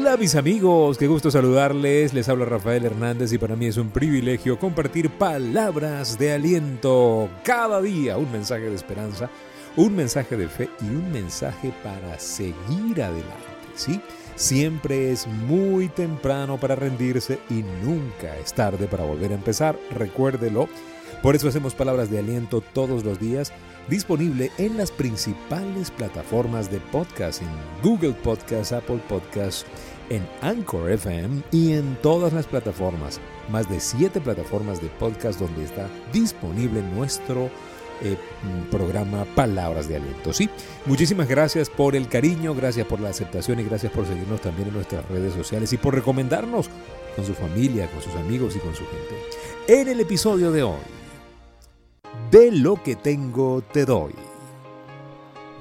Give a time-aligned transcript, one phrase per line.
[0.00, 2.14] Hola mis amigos, qué gusto saludarles.
[2.14, 7.28] Les habla Rafael Hernández y para mí es un privilegio compartir palabras de aliento.
[7.44, 9.28] Cada día un mensaje de esperanza,
[9.76, 13.28] un mensaje de fe y un mensaje para seguir adelante.
[13.74, 14.00] ¿sí?
[14.36, 19.78] Siempre es muy temprano para rendirse y nunca es tarde para volver a empezar.
[19.90, 20.66] Recuérdelo.
[21.22, 23.52] Por eso hacemos palabras de aliento todos los días
[23.88, 27.48] disponible en las principales plataformas de podcast, en
[27.82, 29.66] Google Podcast, Apple Podcast,
[30.08, 35.64] en Anchor FM y en todas las plataformas, más de siete plataformas de podcast donde
[35.64, 37.50] está disponible nuestro
[38.02, 38.16] eh,
[38.70, 40.32] programa Palabras de Aliento.
[40.32, 40.48] Sí,
[40.86, 44.74] muchísimas gracias por el cariño, gracias por la aceptación y gracias por seguirnos también en
[44.74, 46.70] nuestras redes sociales y por recomendarnos
[47.14, 49.16] con su familia, con sus amigos y con su gente.
[49.68, 50.99] En el episodio de hoy,
[52.30, 54.14] de lo que tengo te doy.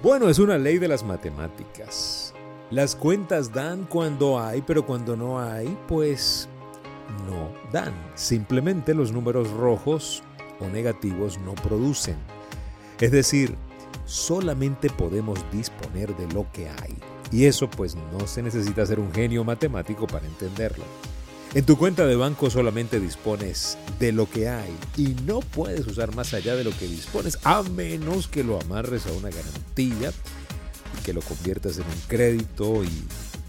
[0.02, 2.34] Bueno, es una ley de las matemáticas.
[2.72, 6.48] Las cuentas dan cuando hay, pero cuando no hay, pues
[7.28, 7.94] no dan.
[8.16, 10.24] Simplemente los números rojos
[10.60, 12.16] o negativos no producen.
[13.00, 13.56] Es decir,
[14.06, 16.96] solamente podemos disponer de lo que hay.
[17.32, 20.84] Y eso pues no se necesita ser un genio matemático para entenderlo.
[21.56, 26.14] En tu cuenta de banco solamente dispones de lo que hay y no puedes usar
[26.14, 30.14] más allá de lo que dispones a menos que lo amarres a una garantía
[30.96, 32.92] y que lo conviertas en un crédito y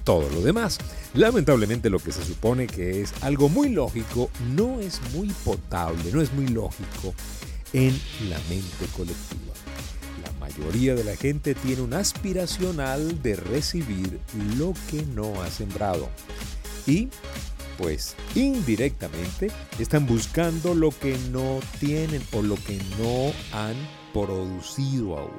[0.05, 0.79] todo lo demás.
[1.13, 6.23] Lamentablemente lo que se supone que es algo muy lógico no es muy potable, no
[6.23, 7.13] es muy lógico
[7.75, 9.53] en la mente colectiva.
[10.25, 14.19] La mayoría de la gente tiene un aspiracional de recibir
[14.57, 16.09] lo que no ha sembrado.
[16.87, 17.11] Y
[17.81, 23.75] pues indirectamente están buscando lo que no tienen o lo que no han
[24.13, 25.31] producido aún.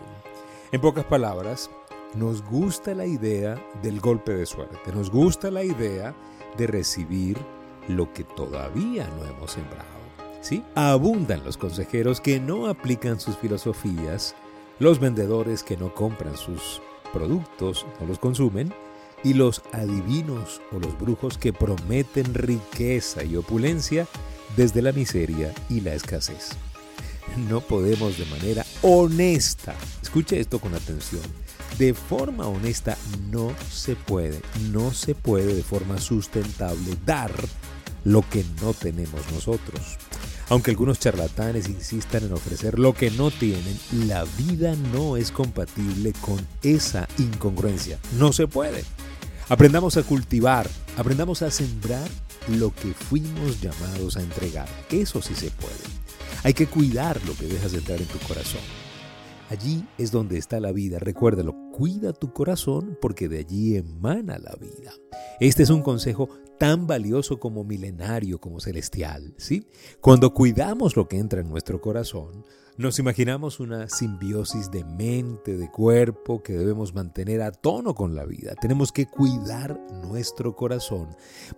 [0.72, 1.70] En pocas palabras,
[2.16, 6.16] nos gusta la idea del golpe de suerte, nos gusta la idea
[6.58, 7.38] de recibir
[7.88, 10.02] lo que todavía no hemos sembrado.
[10.42, 10.64] ¿Sí?
[10.74, 14.36] Abundan los consejeros que no aplican sus filosofías,
[14.80, 16.82] los vendedores que no compran sus
[17.14, 18.74] productos, no los consumen,
[19.24, 24.08] y los adivinos o los brujos que prometen riqueza y opulencia
[24.56, 26.50] desde la miseria y la escasez.
[27.50, 31.22] No podemos de manera honesta, escuche esto con atención,
[31.78, 32.98] de forma honesta
[33.32, 37.32] no se puede, no se puede de forma sustentable dar
[38.04, 39.98] lo que no tenemos nosotros.
[40.50, 46.12] Aunque algunos charlatanes insistan en ofrecer lo que no tienen, la vida no es compatible
[46.20, 48.00] con esa incongruencia.
[48.18, 48.84] No se puede.
[49.52, 52.08] Aprendamos a cultivar, aprendamos a sembrar
[52.58, 54.70] lo que fuimos llamados a entregar.
[54.90, 55.74] Eso sí se puede.
[56.44, 58.62] Hay que cuidar lo que dejas entrar en tu corazón.
[59.50, 61.00] Allí es donde está la vida.
[61.00, 61.51] Recuérdalo,
[61.82, 64.94] cuida tu corazón porque de allí emana la vida.
[65.40, 69.66] Este es un consejo tan valioso como milenario, como celestial, ¿sí?
[70.00, 72.46] Cuando cuidamos lo que entra en nuestro corazón,
[72.78, 78.26] nos imaginamos una simbiosis de mente, de cuerpo que debemos mantener a tono con la
[78.26, 78.54] vida.
[78.62, 81.08] Tenemos que cuidar nuestro corazón,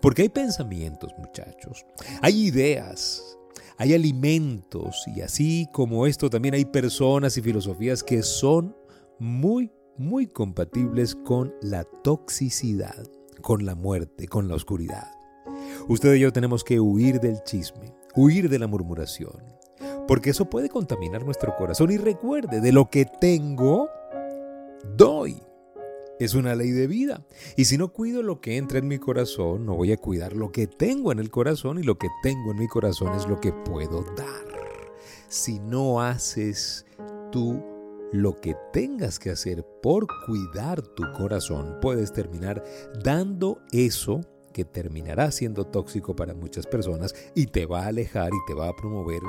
[0.00, 1.84] porque hay pensamientos, muchachos,
[2.22, 3.36] hay ideas,
[3.76, 8.74] hay alimentos y así como esto también hay personas y filosofías que son
[9.18, 13.06] muy, muy compatibles con la toxicidad,
[13.42, 15.10] con la muerte, con la oscuridad.
[15.88, 19.42] Usted y yo tenemos que huir del chisme, huir de la murmuración,
[20.08, 21.90] porque eso puede contaminar nuestro corazón.
[21.90, 23.88] Y recuerde, de lo que tengo,
[24.96, 25.40] doy.
[26.20, 27.26] Es una ley de vida.
[27.56, 30.52] Y si no cuido lo que entra en mi corazón, no voy a cuidar lo
[30.52, 33.52] que tengo en el corazón y lo que tengo en mi corazón es lo que
[33.52, 34.44] puedo dar.
[35.28, 36.86] Si no haces
[37.32, 37.73] tú
[38.14, 42.62] lo que tengas que hacer por cuidar tu corazón, puedes terminar
[43.02, 44.20] dando eso
[44.52, 48.68] que terminará siendo tóxico para muchas personas y te va a alejar y te va
[48.68, 49.20] a promover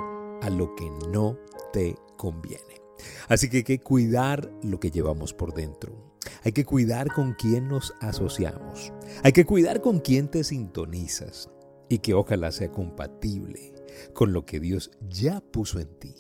[0.44, 1.40] a lo que no
[1.74, 2.80] te conviene.
[3.28, 6.14] Así que hay que cuidar lo que llevamos por dentro.
[6.44, 8.94] Hay que cuidar con quién nos asociamos.
[9.24, 11.50] Hay que cuidar con quién te sintonizas
[11.90, 13.74] y que ojalá sea compatible
[14.14, 16.14] con lo que Dios ya puso en ti.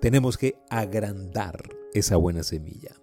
[0.00, 3.00] Tenemos que agrandar esa buena semilla.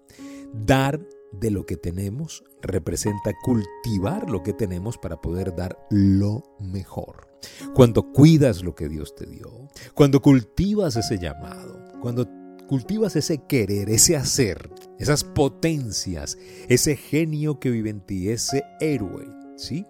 [0.54, 1.00] Dar
[1.40, 7.28] de lo que tenemos representa cultivar lo que tenemos para poder dar lo mejor.
[7.74, 12.30] Cuando cuidas lo que Dios te dio, cuando cultivas ese llamado, cuando
[12.68, 14.70] cultivas ese querer, ese hacer,
[15.00, 16.38] esas potencias,
[16.70, 19.86] ese genio que vive en ti, ese héroe, ¿sí?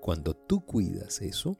[0.00, 1.58] Cuando tú cuidas eso,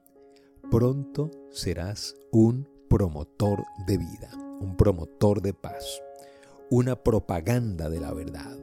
[0.70, 6.02] pronto serás un promotor de vida, un promotor de paz,
[6.70, 8.58] una propaganda de la verdad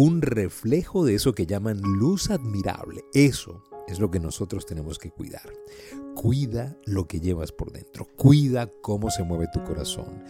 [0.00, 3.02] un reflejo de eso que llaman luz admirable.
[3.14, 5.52] Eso es lo que nosotros tenemos que cuidar.
[6.14, 8.06] Cuida lo que llevas por dentro.
[8.16, 10.22] Cuida cómo se mueve tu corazón.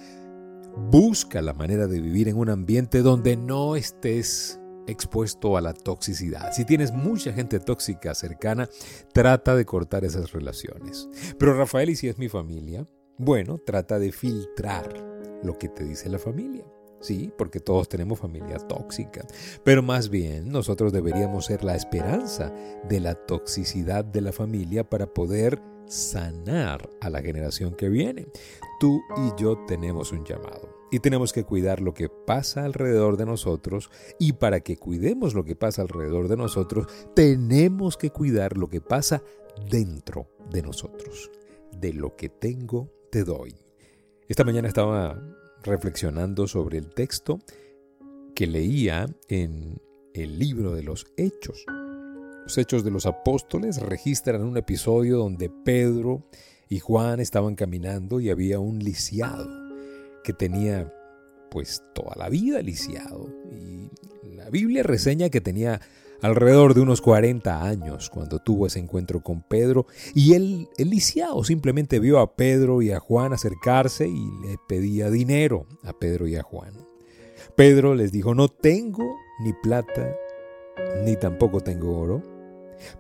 [0.91, 6.51] Busca la manera de vivir en un ambiente donde no estés expuesto a la toxicidad.
[6.55, 8.71] Si tienes mucha gente tóxica cercana,
[9.13, 11.11] trata de cortar esas relaciones.
[11.39, 12.89] Pero Rafael, ¿y si es mi familia?
[13.19, 14.95] Bueno, trata de filtrar
[15.43, 16.65] lo que te dice la familia.
[17.01, 19.27] Sí, porque todos tenemos familia tóxica.
[19.65, 22.53] Pero más bien nosotros deberíamos ser la esperanza
[22.89, 28.29] de la toxicidad de la familia para poder sanar a la generación que viene.
[28.79, 33.27] Tú y yo tenemos un llamado y tenemos que cuidar lo que pasa alrededor de
[33.27, 38.69] nosotros y para que cuidemos lo que pasa alrededor de nosotros, tenemos que cuidar lo
[38.69, 39.23] que pasa
[39.69, 41.31] dentro de nosotros.
[41.73, 43.55] De lo que tengo, te doy.
[44.29, 45.21] Esta mañana estaba
[45.63, 47.39] reflexionando sobre el texto
[48.35, 49.81] que leía en
[50.15, 51.65] el libro de los Hechos.
[51.67, 56.25] Los Hechos de los Apóstoles registran un episodio donde Pedro
[56.69, 59.49] y Juan estaban caminando y había un lisiado
[60.23, 60.93] que tenía
[61.51, 63.29] pues toda la vida lisiado.
[63.51, 63.91] Y
[64.35, 65.81] la Biblia reseña que tenía
[66.23, 72.01] alrededor de unos 40 años cuando tuvo ese encuentro con Pedro y el lisiado simplemente
[72.01, 76.43] vio a Pedro y a Juan acercarse y le pedía dinero a Pedro y a
[76.43, 76.73] Juan.
[77.57, 80.15] Pedro les dijo, no tengo ni plata,
[81.05, 82.23] ni tampoco tengo oro,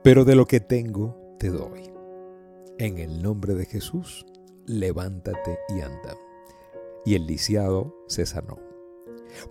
[0.02, 1.90] pero de lo que tengo te doy.
[2.78, 4.24] En el nombre de Jesús,
[4.66, 6.16] levántate y anda.
[7.04, 8.58] Y el lisiado se sanó.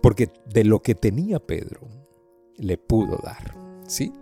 [0.00, 1.88] Porque de lo que tenía Pedro,
[2.58, 3.54] le pudo dar.
[3.86, 4.12] ¿Sí?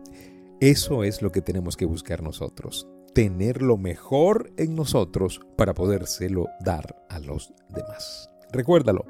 [0.60, 2.88] Eso es lo que tenemos que buscar nosotros.
[3.12, 8.30] Tener lo mejor en nosotros para podérselo dar a los demás.
[8.52, 9.04] Recuérdalo.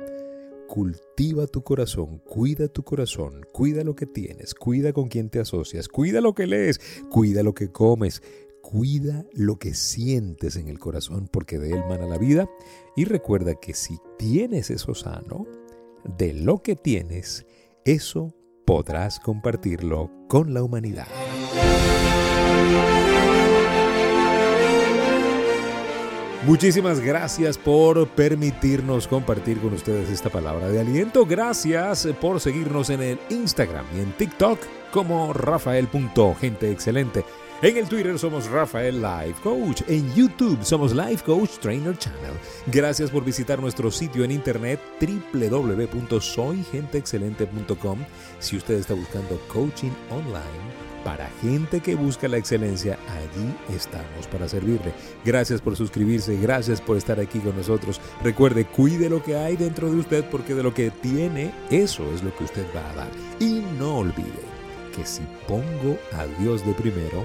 [0.68, 5.86] Cultiva tu corazón, cuida tu corazón, cuida lo que tienes, cuida con quien te asocias,
[5.86, 8.20] cuida lo que lees, cuida lo que comes,
[8.60, 12.50] cuida lo que sientes en el corazón porque de él mana la vida.
[12.96, 15.46] Y recuerda que si tienes eso sano,
[16.18, 17.46] de lo que tienes,
[17.84, 18.34] eso
[18.66, 21.06] podrás compartirlo con la humanidad.
[26.44, 31.24] Muchísimas gracias por permitirnos compartir con ustedes esta palabra de aliento.
[31.26, 34.58] Gracias por seguirnos en el Instagram y en TikTok
[34.92, 37.24] como rafael.genteexcelente.
[37.62, 39.80] En el Twitter somos Rafael Life Coach.
[39.88, 42.34] En YouTube somos Life Coach Trainer Channel.
[42.66, 44.78] Gracias por visitar nuestro sitio en internet
[45.32, 47.98] www.soygenteexcelente.com.
[48.40, 50.42] Si usted está buscando coaching online
[51.02, 54.92] para gente que busca la excelencia, allí estamos para servirle.
[55.24, 58.02] Gracias por suscribirse, gracias por estar aquí con nosotros.
[58.22, 62.22] Recuerde, cuide lo que hay dentro de usted porque de lo que tiene, eso es
[62.22, 63.08] lo que usted va a dar.
[63.40, 64.44] Y no olvide
[64.94, 67.24] que si pongo a Dios de primero,